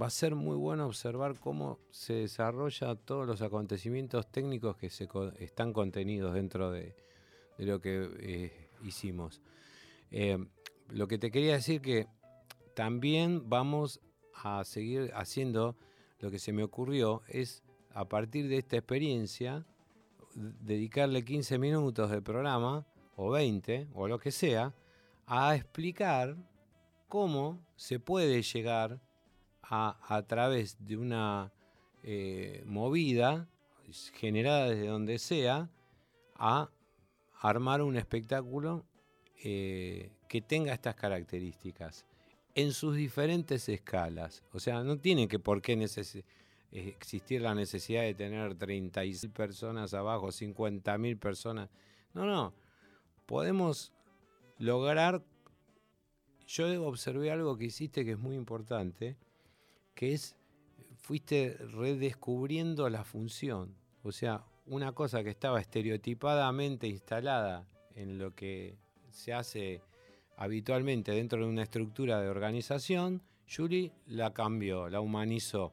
va 0.00 0.06
a 0.06 0.10
ser 0.10 0.34
muy 0.34 0.56
bueno 0.56 0.86
observar 0.86 1.38
cómo 1.38 1.78
se 1.90 2.14
desarrolla 2.14 2.94
todos 2.94 3.26
los 3.26 3.42
acontecimientos 3.42 4.30
técnicos 4.30 4.76
que 4.76 4.90
se 4.90 5.08
están 5.38 5.72
contenidos 5.72 6.34
dentro 6.34 6.70
de, 6.70 6.94
lo 7.58 7.80
que 7.80 8.10
eh, 8.20 8.70
hicimos. 8.82 9.40
Eh, 10.10 10.38
lo 10.90 11.08
que 11.08 11.18
te 11.18 11.30
quería 11.30 11.54
decir 11.54 11.80
que 11.80 12.08
también 12.74 13.48
vamos 13.48 14.00
a 14.34 14.64
seguir 14.64 15.12
haciendo 15.14 15.76
lo 16.18 16.30
que 16.30 16.38
se 16.38 16.52
me 16.52 16.62
ocurrió 16.62 17.22
es 17.28 17.62
a 17.92 18.08
partir 18.08 18.48
de 18.48 18.58
esta 18.58 18.76
experiencia 18.76 19.64
dedicarle 20.34 21.24
15 21.24 21.58
minutos 21.58 22.10
del 22.10 22.22
programa 22.22 22.86
o 23.16 23.30
20 23.30 23.88
o 23.94 24.08
lo 24.08 24.18
que 24.18 24.32
sea 24.32 24.74
a 25.26 25.54
explicar 25.54 26.36
cómo 27.08 27.60
se 27.76 28.00
puede 28.00 28.42
llegar 28.42 29.00
a, 29.68 30.24
través 30.26 30.76
de 30.84 30.96
una 30.96 31.52
eh, 32.02 32.62
movida 32.66 33.48
generada 34.14 34.70
desde 34.70 34.86
donde 34.86 35.18
sea 35.18 35.70
a 36.34 36.70
armar 37.40 37.82
un 37.82 37.96
espectáculo 37.96 38.84
eh, 39.42 40.10
que 40.28 40.40
tenga 40.40 40.72
estas 40.72 40.94
características 40.94 42.06
en 42.54 42.72
sus 42.72 42.96
diferentes 42.96 43.68
escalas. 43.68 44.44
O 44.52 44.60
sea, 44.60 44.82
no 44.82 44.98
tiene 44.98 45.28
que 45.28 45.38
por 45.38 45.60
qué 45.60 45.72
eh, 45.74 46.24
existir 46.72 47.42
la 47.42 47.54
necesidad 47.54 48.02
de 48.02 48.14
tener 48.14 48.54
36 48.54 49.32
personas 49.32 49.92
abajo, 49.94 50.28
50.000 50.28 51.18
personas. 51.18 51.68
No, 52.12 52.24
no. 52.24 52.54
Podemos 53.26 53.92
lograr... 54.58 55.22
Yo 56.46 56.86
observé 56.86 57.30
algo 57.30 57.56
que 57.56 57.64
hiciste 57.64 58.04
que 58.04 58.12
es 58.12 58.18
muy 58.18 58.36
importante, 58.36 59.16
que 59.94 60.12
es, 60.12 60.36
fuiste 60.98 61.56
redescubriendo 61.58 62.88
la 62.88 63.04
función. 63.04 63.74
O 64.02 64.12
sea, 64.12 64.44
una 64.66 64.92
cosa 64.92 65.22
que 65.22 65.30
estaba 65.30 65.60
estereotipadamente 65.60 66.86
instalada 66.88 67.66
en 67.94 68.18
lo 68.18 68.34
que 68.34 68.76
se 69.10 69.32
hace 69.32 69.80
habitualmente 70.36 71.12
dentro 71.12 71.38
de 71.44 71.46
una 71.50 71.62
estructura 71.62 72.20
de 72.20 72.28
organización, 72.28 73.22
Yuri 73.46 73.92
la 74.06 74.32
cambió, 74.32 74.88
la 74.88 75.00
humanizó, 75.00 75.72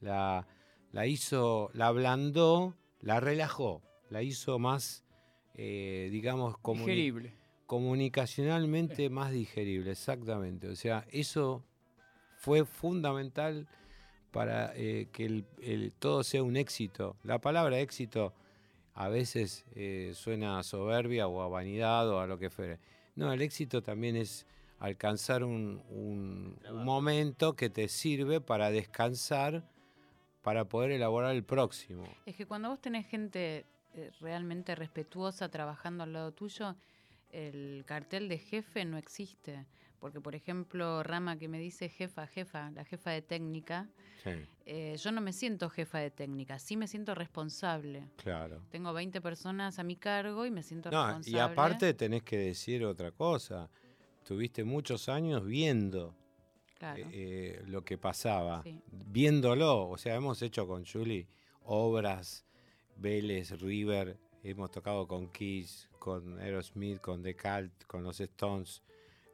la, 0.00 0.46
la 0.92 1.06
hizo, 1.06 1.70
la 1.74 1.88
ablandó, 1.88 2.74
la 3.00 3.20
relajó, 3.20 3.82
la 4.08 4.22
hizo 4.22 4.58
más, 4.58 5.04
eh, 5.54 6.08
digamos, 6.10 6.54
comuni- 6.56 6.86
Digerible. 6.86 7.34
comunicacionalmente 7.66 9.10
más 9.10 9.32
digerible, 9.32 9.90
exactamente. 9.90 10.68
O 10.68 10.76
sea, 10.76 11.04
eso 11.10 11.64
fue 12.38 12.64
fundamental 12.64 13.66
para 14.30 14.72
eh, 14.76 15.08
que 15.12 15.24
el- 15.26 15.44
el- 15.60 15.92
todo 15.98 16.22
sea 16.22 16.42
un 16.42 16.56
éxito. 16.56 17.16
La 17.24 17.40
palabra 17.40 17.78
éxito 17.80 18.32
a 18.94 19.08
veces 19.08 19.64
eh, 19.74 20.12
suena 20.14 20.58
a 20.58 20.62
soberbia 20.62 21.26
o 21.28 21.42
a 21.42 21.48
vanidad 21.48 22.08
o 22.08 22.20
a 22.20 22.26
lo 22.26 22.38
que 22.38 22.50
fuere. 22.50 22.78
No, 23.16 23.32
el 23.32 23.42
éxito 23.42 23.82
también 23.82 24.16
es 24.16 24.46
alcanzar 24.78 25.42
un, 25.42 25.82
un- 25.90 26.56
un 26.70 26.84
momento 26.84 27.54
que 27.56 27.70
te 27.70 27.88
sirve 27.88 28.40
para 28.40 28.70
descansar, 28.70 29.68
para 30.42 30.64
poder 30.66 30.92
elaborar 30.92 31.34
el 31.34 31.42
próximo. 31.42 32.04
Es 32.26 32.36
que 32.36 32.46
cuando 32.46 32.68
vos 32.68 32.80
tenés 32.80 33.06
gente 33.06 33.66
eh, 33.94 34.10
realmente 34.20 34.74
respetuosa 34.76 35.48
trabajando 35.48 36.04
al 36.04 36.12
lado 36.12 36.32
tuyo, 36.32 36.76
el 37.30 37.82
cartel 37.86 38.28
de 38.28 38.38
jefe 38.38 38.84
no 38.84 38.96
existe. 38.98 39.66
Porque, 40.00 40.20
por 40.20 40.34
ejemplo, 40.34 41.02
Rama 41.02 41.36
que 41.38 41.48
me 41.48 41.58
dice 41.58 41.88
jefa, 41.88 42.26
jefa, 42.26 42.70
la 42.70 42.84
jefa 42.84 43.10
de 43.10 43.22
técnica, 43.22 43.88
Sí, 44.22 44.30
eh, 44.66 44.96
yo 45.00 45.12
no 45.12 45.20
me 45.20 45.32
siento 45.32 45.68
jefa 45.70 45.98
de 45.98 46.10
técnica, 46.10 46.58
sí 46.58 46.76
me 46.76 46.86
siento 46.86 47.14
responsable. 47.14 48.08
claro. 48.16 48.60
Tengo 48.70 48.92
20 48.92 49.20
personas 49.20 49.78
a 49.78 49.82
mi 49.84 49.96
cargo 49.96 50.46
y 50.46 50.50
me 50.50 50.62
siento 50.62 50.90
No, 50.90 51.04
responsable. 51.06 51.36
y 51.36 51.40
aparte 51.40 51.94
tenés 51.94 52.22
que 52.22 52.36
decir 52.38 52.84
otra 52.84 53.10
cosa. 53.12 53.68
Tuviste 54.24 54.62
muchos 54.64 55.08
años 55.08 55.44
viendo 55.44 56.14
Claro. 56.78 56.98
eh, 57.00 57.06
eh, 57.12 57.62
lo 57.66 57.82
que 57.84 57.96
pasaba, 57.98 58.62
Sí. 58.62 58.80
viéndolo. 58.92 59.88
O 59.88 59.96
sea, 59.98 60.14
hemos 60.14 60.42
hecho 60.42 60.66
con 60.68 60.84
Julie 60.84 61.26
obras, 61.64 62.44
Vélez, 62.96 63.50
River, 63.60 64.16
hemos 64.42 64.70
tocado 64.70 65.06
con 65.08 65.28
Kiss, 65.32 65.88
con 65.98 66.38
Aerosmith, 66.40 67.00
con 67.00 67.22
The 67.22 67.34
Cult, 67.36 67.84
con 67.86 68.02
los 68.04 68.20
Stones. 68.20 68.82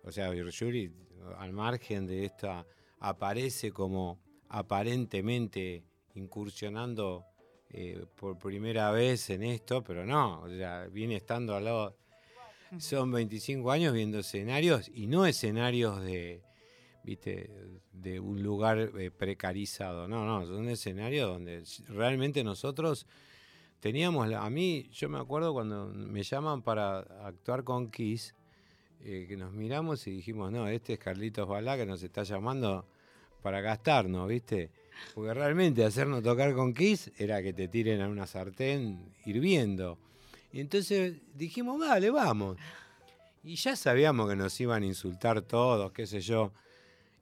O 0.05 0.13
sea, 0.13 0.31
Julie, 0.59 0.91
al 1.39 1.53
margen 1.53 2.07
de 2.07 2.25
esta, 2.27 2.67
aparece 3.01 3.73
como 3.73 4.19
aparentemente 4.49 5.83
incursionando 6.15 7.25
eh, 7.71 8.05
por 8.17 8.39
primera 8.39 8.91
vez 8.91 9.31
en 9.31 9.43
esto, 9.43 9.83
pero 9.83 10.05
no, 10.05 10.43
o 10.43 10.49
sea, 10.49 10.87
viene 10.91 11.17
estando 11.17 11.55
al 11.57 11.65
lado. 11.65 11.97
Son 12.79 13.11
25 13.11 13.71
años 13.71 13.93
viendo 13.93 14.19
escenarios 14.19 14.91
y 14.93 15.07
no 15.07 15.27
escenarios 15.27 16.03
de, 16.03 16.43
viste, 17.05 17.49
de 17.93 18.19
un 18.21 18.43
lugar 18.43 18.79
eh, 18.99 19.11
precarizado. 19.11 20.09
No, 20.09 20.25
no, 20.27 20.45
son 20.47 20.69
escenarios 20.69 21.29
donde 21.29 21.63
realmente 21.89 22.43
nosotros 22.45 23.07
teníamos, 23.81 24.29
la- 24.29 24.45
a 24.45 24.51
mí, 24.51 24.89
yo 24.93 25.09
me 25.09 25.19
acuerdo 25.19 25.53
cuando 25.53 25.87
me 25.87 26.23
llaman 26.25 26.63
para 26.63 27.01
actuar 27.27 27.63
con 27.65 27.91
Kiss, 27.91 28.35
eh, 29.05 29.27
que 29.29 29.37
nos 29.37 29.53
miramos 29.53 30.07
y 30.07 30.13
dijimos, 30.13 30.51
no, 30.51 30.67
este 30.67 30.95
es 30.95 30.99
Carlitos 30.99 31.47
Balá 31.47 31.77
que 31.77 31.85
nos 31.85 32.03
está 32.03 32.23
llamando 32.23 32.87
para 33.43 33.61
gastarnos, 33.61 34.27
¿viste? 34.27 34.71
Porque 35.15 35.35
realmente 35.35 35.85
hacernos 35.85 36.23
tocar 36.23 36.55
con 36.55 36.73
Kiss 36.73 37.13
era 37.19 37.43
que 37.43 37.53
te 37.53 37.69
tiren 37.69 38.01
a 38.01 38.09
una 38.09 38.27
sartén 38.27 39.13
hirviendo. 39.27 39.99
Y 40.53 40.61
entonces 40.61 41.17
dijimos, 41.35 41.79
vale, 41.79 42.09
vamos. 42.09 42.57
Y 43.43 43.57
ya 43.57 43.77
sabíamos 43.77 44.31
que 44.31 44.37
nos 44.37 44.59
iban 44.59 44.83
a 44.83 44.87
insultar 44.87 45.43
todos, 45.43 45.93
qué 45.93 46.07
sé 46.07 46.23
yo. 46.23 46.53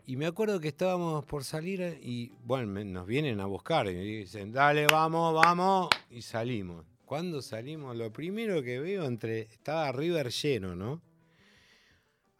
Y 0.07 0.17
me 0.17 0.27
acuerdo 0.27 0.61
que 0.61 0.69
estábamos 0.69 1.25
por 1.25 1.43
salir 1.43 1.99
y, 2.01 2.31
bueno, 2.45 2.85
nos 2.85 3.07
vienen 3.07 3.41
a 3.41 3.47
buscar 3.47 3.89
y 3.89 4.19
dicen, 4.19 4.53
dale, 4.53 4.87
vamos, 4.87 5.35
vamos. 5.35 5.89
Y 6.11 6.23
salimos. 6.23 6.85
Cuando 7.05 7.43
salimos, 7.43 7.97
lo 7.97 8.13
primero 8.13 8.63
que 8.63 8.79
veo 8.79 9.05
entre. 9.05 9.43
Estaba 9.43 9.91
River 9.91 10.31
lleno, 10.31 10.77
¿no? 10.77 11.01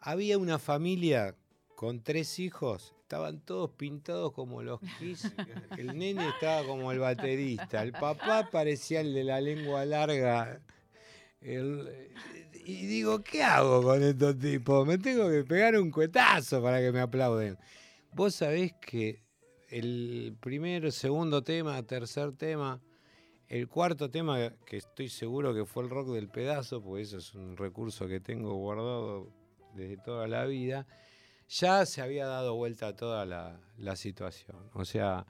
Había 0.05 0.37
una 0.37 0.59
familia 0.59 1.33
con 1.75 2.03
tres 2.03 2.37
hijos, 2.37 2.93
estaban 3.01 3.39
todos 3.39 3.69
pintados 3.71 4.33
como 4.33 4.61
los 4.61 4.81
Kiss. 4.99 5.31
El 5.77 5.97
nene 5.97 6.27
estaba 6.27 6.67
como 6.67 6.91
el 6.91 6.99
baterista, 6.99 7.81
el 7.81 7.93
papá 7.93 8.49
parecía 8.51 8.99
el 8.99 9.13
de 9.13 9.23
la 9.23 9.39
lengua 9.39 9.85
larga. 9.85 10.61
y 11.41 12.85
digo, 12.85 13.23
¿qué 13.23 13.43
hago 13.43 13.81
con 13.81 14.03
estos 14.03 14.37
tipos? 14.37 14.85
Me 14.85 14.97
tengo 14.97 15.29
que 15.29 15.45
pegar 15.45 15.79
un 15.79 15.89
cuetazo 15.89 16.61
para 16.61 16.81
que 16.81 16.91
me 16.91 16.99
aplauden. 16.99 17.57
Vos 18.11 18.35
sabés 18.35 18.73
que 18.73 19.23
el 19.69 20.35
primero, 20.41 20.91
segundo 20.91 21.43
tema, 21.43 21.81
tercer 21.83 22.33
tema 22.33 22.81
el 23.47 23.67
cuarto 23.67 24.09
tema, 24.09 24.51
que 24.65 24.77
estoy 24.77 25.09
seguro 25.09 25.53
que 25.53 25.63
fue 25.63 25.83
el 25.83 25.89
rock 25.91 26.09
del 26.09 26.27
pedazo, 26.27 26.81
porque 26.81 27.03
eso 27.03 27.19
es 27.19 27.35
un 27.35 27.55
recurso 27.55 28.07
que 28.07 28.19
tengo 28.19 28.55
guardado 28.55 29.31
desde 29.73 29.97
toda 29.97 30.27
la 30.27 30.45
vida, 30.45 30.87
ya 31.49 31.85
se 31.85 32.01
había 32.01 32.25
dado 32.25 32.55
vuelta 32.55 32.95
toda 32.95 33.25
la, 33.25 33.95
situación. 33.95 34.57
O 34.73 34.85
sea, 34.85 35.25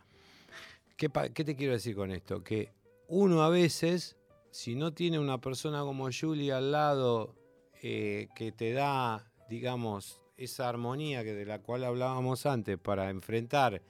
¿qué, 0.95 1.09
te 1.09 1.55
quiero 1.55 1.73
decir 1.73 1.95
con 1.95 2.11
esto? 2.11 2.43
Que 2.43 2.71
uno 3.07 3.43
a 3.43 3.49
veces, 3.49 4.15
si 4.51 4.75
no 4.75 4.93
tiene 4.93 5.19
una 5.19 5.39
persona 5.39 5.81
como 5.81 6.09
Julie 6.11 6.53
al 6.53 6.71
lado 6.71 7.35
eh, 7.81 8.27
que 8.35 8.51
te 8.51 8.73
da, 8.73 9.29
digamos, 9.49 10.21
esa 10.37 10.69
armonía 10.69 11.23
que 11.23 11.33
de 11.33 11.45
la 11.45 11.59
cual 11.59 11.83
hablábamos 11.83 12.45
antes 12.45 12.77
para 12.77 13.09
enfrentar 13.09 13.81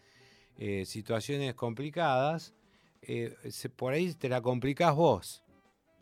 eh, 0.57 0.85
situaciones 0.85 1.53
complicadas, 1.55 2.53
eh, 3.01 3.35
por 3.75 3.93
ahí 3.93 4.13
te 4.13 4.29
la 4.29 4.41
complicás 4.41 4.95
vos, 4.95 5.43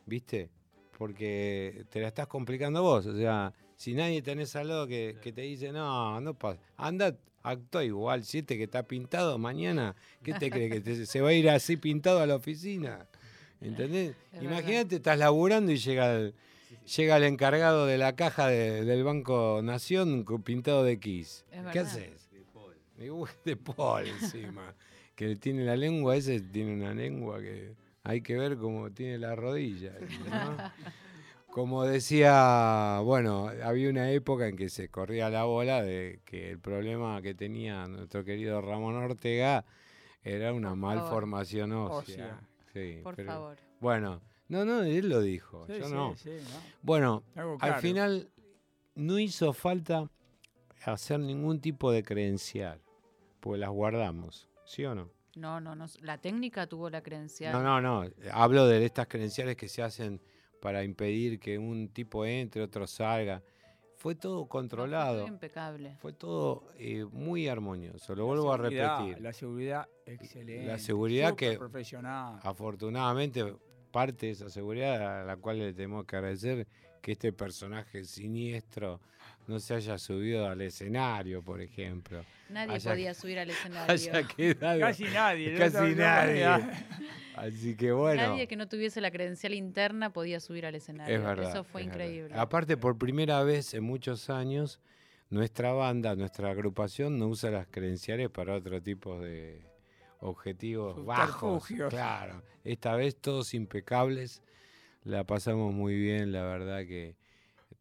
¿viste? 0.06 0.50
Porque 0.98 1.84
te 1.90 2.00
la 2.00 2.08
estás 2.08 2.26
complicando 2.26 2.82
vos. 2.82 3.06
O 3.06 3.16
sea, 3.16 3.52
si 3.76 3.94
nadie 3.94 4.22
tenés 4.22 4.54
al 4.56 4.68
lado 4.68 4.86
que, 4.86 5.16
te 5.22 5.42
dice, 5.42 5.72
no, 5.72 6.20
no 6.20 6.34
pasa, 6.34 6.60
anda, 6.76 7.16
actúa 7.42 7.84
igual, 7.84 8.24
si 8.24 8.38
este 8.38 8.56
que 8.56 8.64
está 8.64 8.84
pintado 8.84 9.38
mañana, 9.38 9.96
¿qué 10.22 10.34
te 10.34 10.50
cree? 10.50 10.82
¿Que 10.82 11.06
se 11.06 11.20
va 11.20 11.30
a 11.30 11.32
ir 11.32 11.50
así 11.50 11.76
pintado 11.76 12.20
a 12.20 12.26
la 12.26 12.36
oficina? 12.36 13.06
¿Entendés? 13.60 14.14
Imagínate, 14.40 14.96
estás 14.96 15.18
laburando 15.18 15.72
y 15.72 15.78
llega 15.78 16.14
el, 16.14 16.34
llega 16.96 17.16
el 17.16 17.24
encargado 17.24 17.86
de 17.86 17.98
la 17.98 18.14
caja 18.14 18.48
del 18.48 19.04
Banco 19.04 19.60
Nación 19.62 20.24
pintado 20.44 20.84
de 20.84 20.98
Kiss. 20.98 21.44
¿Qué 21.72 21.78
haces? 21.78 22.30
De 22.30 22.44
Paul. 22.52 23.28
De 23.44 23.56
Paul 23.56 24.06
encima 24.06 24.74
que 25.14 25.36
tiene 25.36 25.64
la 25.64 25.76
lengua, 25.76 26.16
ese 26.16 26.40
tiene 26.40 26.74
una 26.74 26.94
lengua 26.94 27.40
que 27.40 27.74
hay 28.04 28.22
que 28.22 28.36
ver 28.36 28.56
cómo 28.56 28.90
tiene 28.90 29.18
la 29.18 29.34
rodilla. 29.36 29.94
Como 31.50 31.84
decía, 31.84 33.00
bueno, 33.04 33.50
había 33.62 33.90
una 33.90 34.10
época 34.10 34.48
en 34.48 34.56
que 34.56 34.70
se 34.70 34.88
corría 34.88 35.28
la 35.28 35.44
bola 35.44 35.82
de 35.82 36.20
que 36.24 36.50
el 36.50 36.58
problema 36.58 37.20
que 37.20 37.34
tenía 37.34 37.86
nuestro 37.88 38.24
querido 38.24 38.62
Ramón 38.62 38.96
Ortega 38.96 39.66
era 40.24 40.54
una 40.54 40.74
malformación 40.74 41.72
ósea. 41.72 42.40
Por 43.02 43.22
favor. 43.22 43.58
Bueno, 43.80 44.22
no, 44.48 44.64
no, 44.64 44.82
él 44.82 45.10
lo 45.10 45.20
dijo, 45.20 45.66
yo 45.68 45.90
no. 45.90 46.14
Bueno, 46.80 47.22
al 47.60 47.74
final 47.80 48.30
no 48.94 49.18
hizo 49.18 49.52
falta 49.52 50.10
hacer 50.84 51.20
ningún 51.20 51.60
tipo 51.60 51.92
de 51.92 52.02
credencial, 52.02 52.80
pues 53.40 53.60
las 53.60 53.70
guardamos. 53.70 54.48
¿Sí 54.64 54.86
o 54.86 54.94
no? 54.94 55.10
No, 55.36 55.60
no, 55.60 55.74
no. 55.74 55.86
La 56.00 56.18
técnica 56.18 56.66
tuvo 56.66 56.90
la 56.90 57.02
credencial. 57.02 57.52
No, 57.52 57.62
no, 57.62 57.80
no. 57.80 58.10
Hablo 58.32 58.66
de 58.66 58.84
estas 58.84 59.06
credenciales 59.06 59.56
que 59.56 59.68
se 59.68 59.82
hacen 59.82 60.20
para 60.60 60.84
impedir 60.84 61.40
que 61.40 61.58
un 61.58 61.88
tipo 61.88 62.24
entre, 62.24 62.62
otro 62.62 62.86
salga. 62.86 63.42
Fue 63.96 64.14
todo 64.14 64.46
controlado. 64.46 65.22
fue 65.22 65.28
impecable. 65.28 65.96
Fue 66.00 66.12
todo 66.12 66.64
eh, 66.76 67.04
muy 67.04 67.48
armonioso. 67.48 68.14
Lo 68.14 68.26
vuelvo 68.26 68.52
a 68.52 68.56
repetir. 68.56 69.20
La 69.20 69.32
seguridad 69.32 69.88
excelente. 70.06 70.66
La 70.66 70.78
seguridad 70.78 71.34
que 71.34 71.56
profesional. 71.56 72.40
afortunadamente 72.42 73.54
parte 73.92 74.26
de 74.26 74.32
esa 74.32 74.50
seguridad 74.50 75.22
a 75.22 75.24
la 75.24 75.36
cual 75.36 75.58
le 75.58 75.72
tenemos 75.72 76.04
que 76.06 76.16
agradecer 76.16 76.66
que 77.00 77.12
este 77.12 77.32
personaje 77.32 78.04
siniestro 78.04 79.00
no 79.46 79.58
se 79.58 79.74
haya 79.74 79.98
subido 79.98 80.48
al 80.48 80.60
escenario, 80.60 81.42
por 81.42 81.60
ejemplo. 81.60 82.24
Nadie 82.48 82.80
podía 82.80 83.14
subir 83.14 83.38
al 83.38 83.50
escenario. 83.50 83.86
Casi 83.86 85.04
nadie. 85.04 85.54
Casi 85.56 85.94
nadie. 85.94 86.46
Así 87.36 87.74
que 87.76 87.92
bueno. 87.92 88.22
Nadie 88.22 88.46
que 88.46 88.56
no 88.56 88.68
tuviese 88.68 89.00
la 89.00 89.10
credencial 89.10 89.54
interna 89.54 90.12
podía 90.12 90.38
subir 90.38 90.66
al 90.66 90.74
escenario. 90.74 91.16
Es 91.16 91.22
verdad, 91.22 91.50
Eso 91.50 91.64
fue 91.64 91.82
increíble. 91.82 92.34
Aparte, 92.36 92.76
por 92.76 92.98
primera 92.98 93.42
vez 93.42 93.74
en 93.74 93.84
muchos 93.84 94.30
años, 94.30 94.80
nuestra 95.30 95.72
banda, 95.72 96.14
nuestra 96.14 96.50
agrupación 96.50 97.18
no 97.18 97.28
usa 97.28 97.50
las 97.50 97.66
credenciales 97.66 98.28
para 98.28 98.54
otro 98.54 98.82
tipo 98.82 99.18
de 99.18 99.62
objetivos 100.20 101.04
bajos. 101.04 101.66
Claro. 101.88 102.42
Esta 102.64 102.94
vez 102.96 103.16
todos 103.16 103.54
impecables. 103.54 104.42
La 105.04 105.24
pasamos 105.24 105.74
muy 105.74 105.96
bien, 105.96 106.30
la 106.30 106.44
verdad 106.44 106.80
que 106.80 107.16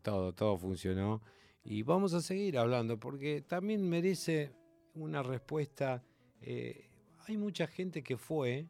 todo, 0.01 0.33
todo 0.33 0.57
funcionó. 0.57 1.21
Y 1.63 1.83
vamos 1.83 2.13
a 2.13 2.21
seguir 2.21 2.57
hablando 2.57 2.99
porque 2.99 3.41
también 3.41 3.87
merece 3.87 4.51
una 4.95 5.21
respuesta. 5.21 6.03
Eh, 6.41 6.89
hay 7.27 7.37
mucha 7.37 7.67
gente 7.67 8.01
que 8.01 8.17
fue 8.17 8.67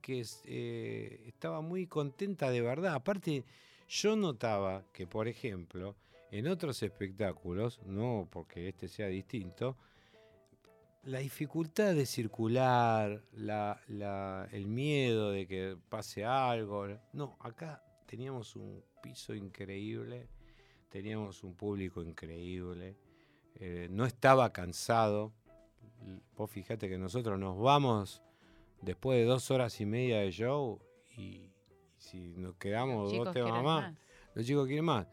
que 0.00 0.24
eh, 0.44 1.24
estaba 1.26 1.60
muy 1.60 1.86
contenta 1.86 2.50
de 2.50 2.62
verdad. 2.62 2.94
Aparte, 2.94 3.44
yo 3.88 4.16
notaba 4.16 4.84
que, 4.92 5.06
por 5.06 5.28
ejemplo, 5.28 5.94
en 6.30 6.48
otros 6.48 6.82
espectáculos, 6.82 7.80
no 7.84 8.28
porque 8.30 8.68
este 8.68 8.88
sea 8.88 9.08
distinto, 9.08 9.76
la 11.04 11.18
dificultad 11.18 11.94
de 11.94 12.06
circular, 12.06 13.22
el 14.52 14.66
miedo 14.66 15.30
de 15.30 15.46
que 15.46 15.76
pase 15.88 16.24
algo. 16.24 16.86
No, 17.12 17.36
acá 17.40 17.82
teníamos 18.06 18.56
un 18.56 18.82
piso 19.02 19.34
increíble 19.34 20.28
teníamos 20.90 21.42
un 21.42 21.54
público 21.54 22.02
increíble, 22.02 22.96
eh, 23.54 23.88
no 23.90 24.04
estaba 24.04 24.52
cansado. 24.52 25.32
Vos 26.36 26.50
fíjate 26.50 26.88
que 26.88 26.98
nosotros 26.98 27.38
nos 27.38 27.58
vamos 27.58 28.22
después 28.82 29.18
de 29.18 29.24
dos 29.24 29.50
horas 29.50 29.80
y 29.80 29.86
media 29.86 30.20
de 30.20 30.30
show 30.30 30.80
y, 31.16 31.50
si 31.96 32.34
nos 32.36 32.56
quedamos 32.56 33.12
dos 33.12 33.32
temas 33.32 33.62
más, 33.62 33.94
los 34.34 34.44
chicos 34.44 34.66
quieren 34.66 34.84
más. 34.84 35.06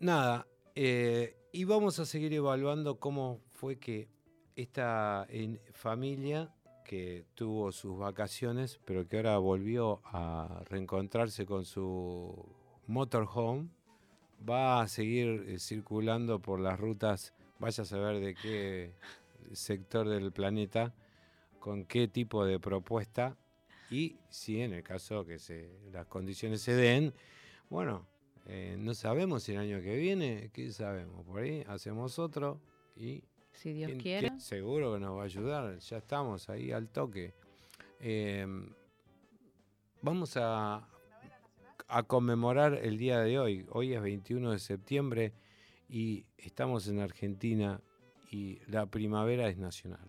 Nada, 0.00 0.46
eh, 0.74 1.36
y 1.52 1.64
vamos 1.64 1.98
a 1.98 2.06
seguir 2.06 2.32
evaluando 2.32 2.98
cómo 2.98 3.40
fue 3.52 3.78
que 3.78 4.08
esta 4.56 5.26
familia 5.72 6.52
que 6.84 7.24
tuvo 7.34 7.72
sus 7.72 7.96
vacaciones, 7.96 8.80
pero 8.84 9.06
que 9.06 9.16
ahora 9.16 9.38
volvió 9.38 10.00
a 10.04 10.62
reencontrarse 10.66 11.46
con 11.46 11.64
su 11.64 12.54
motorhome, 12.86 13.68
va 14.48 14.82
a 14.82 14.88
seguir 14.88 15.44
eh, 15.48 15.58
circulando 15.58 16.40
por 16.40 16.60
las 16.60 16.78
rutas, 16.78 17.32
vaya 17.58 17.82
a 17.82 17.86
saber 17.86 18.20
de 18.20 18.34
qué 18.34 18.92
sector 19.52 20.08
del 20.08 20.32
planeta, 20.32 20.94
con 21.60 21.84
qué 21.84 22.08
tipo 22.08 22.44
de 22.44 22.58
propuesta 22.58 23.36
y 23.90 24.16
si 24.30 24.60
en 24.60 24.72
el 24.72 24.82
caso 24.82 25.24
que 25.24 25.38
se, 25.38 25.70
las 25.92 26.06
condiciones 26.06 26.62
se 26.62 26.74
den, 26.74 27.14
bueno, 27.68 28.06
eh, 28.46 28.76
no 28.78 28.94
sabemos 28.94 29.44
si 29.44 29.52
el 29.52 29.58
año 29.58 29.80
que 29.80 29.96
viene, 29.96 30.50
¿qué 30.52 30.72
sabemos? 30.72 31.24
Por 31.24 31.42
ahí 31.42 31.64
hacemos 31.68 32.18
otro 32.18 32.60
y... 32.96 33.22
Si 33.52 33.74
Dios 33.74 33.92
quiere. 34.00 34.40
Seguro 34.40 34.94
que 34.94 35.00
nos 35.00 35.16
va 35.16 35.22
a 35.22 35.24
ayudar, 35.26 35.78
ya 35.78 35.98
estamos 35.98 36.48
ahí 36.48 36.72
al 36.72 36.88
toque. 36.88 37.34
Eh, 38.00 38.46
vamos 40.00 40.38
a, 40.38 40.88
a 41.92 42.04
conmemorar 42.04 42.80
el 42.82 42.96
día 42.96 43.20
de 43.20 43.38
hoy. 43.38 43.66
Hoy 43.70 43.92
es 43.92 44.00
21 44.00 44.52
de 44.52 44.58
septiembre 44.58 45.34
y 45.90 46.24
estamos 46.38 46.88
en 46.88 47.00
Argentina 47.00 47.82
y 48.30 48.60
la 48.66 48.86
primavera 48.86 49.46
es 49.48 49.58
nacional. 49.58 50.08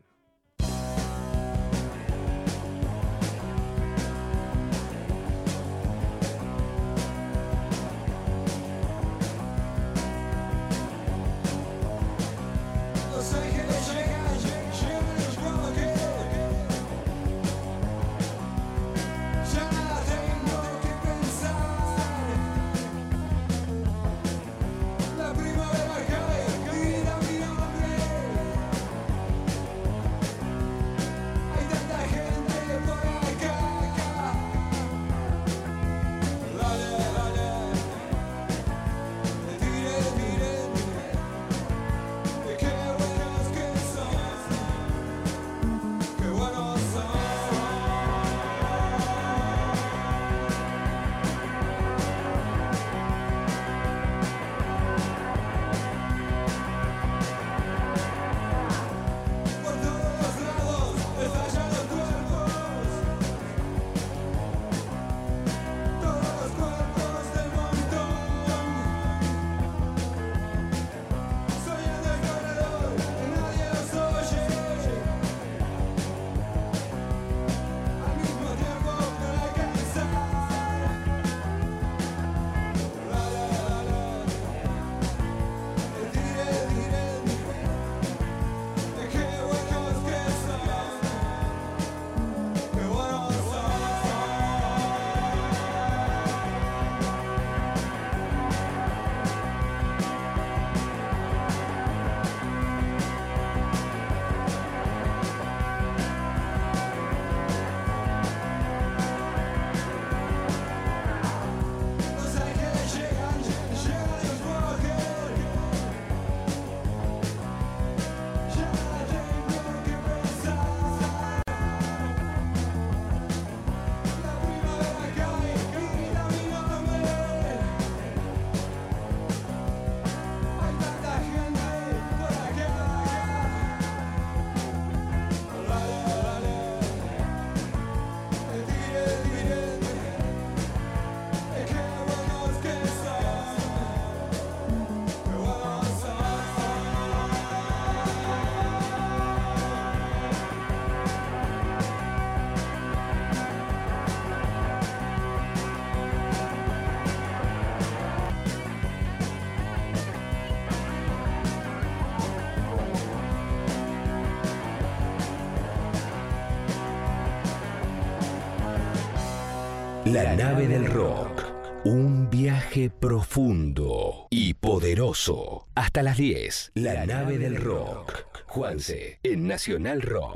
La 170.24 170.38
nave 170.38 170.70
del 170.70 170.86
rock. 170.86 171.44
Un 171.84 172.30
viaje 172.30 172.90
profundo 172.90 174.28
y 174.30 174.54
poderoso. 174.54 175.68
Hasta 175.76 176.02
las 176.02 176.16
10. 176.16 176.72
La 176.76 177.06
nave 177.06 177.38
del 177.38 177.58
rock. 177.58 178.26
Juanse, 178.48 179.20
en 179.24 179.48
Nacional 179.50 180.02
Rock. 180.02 180.34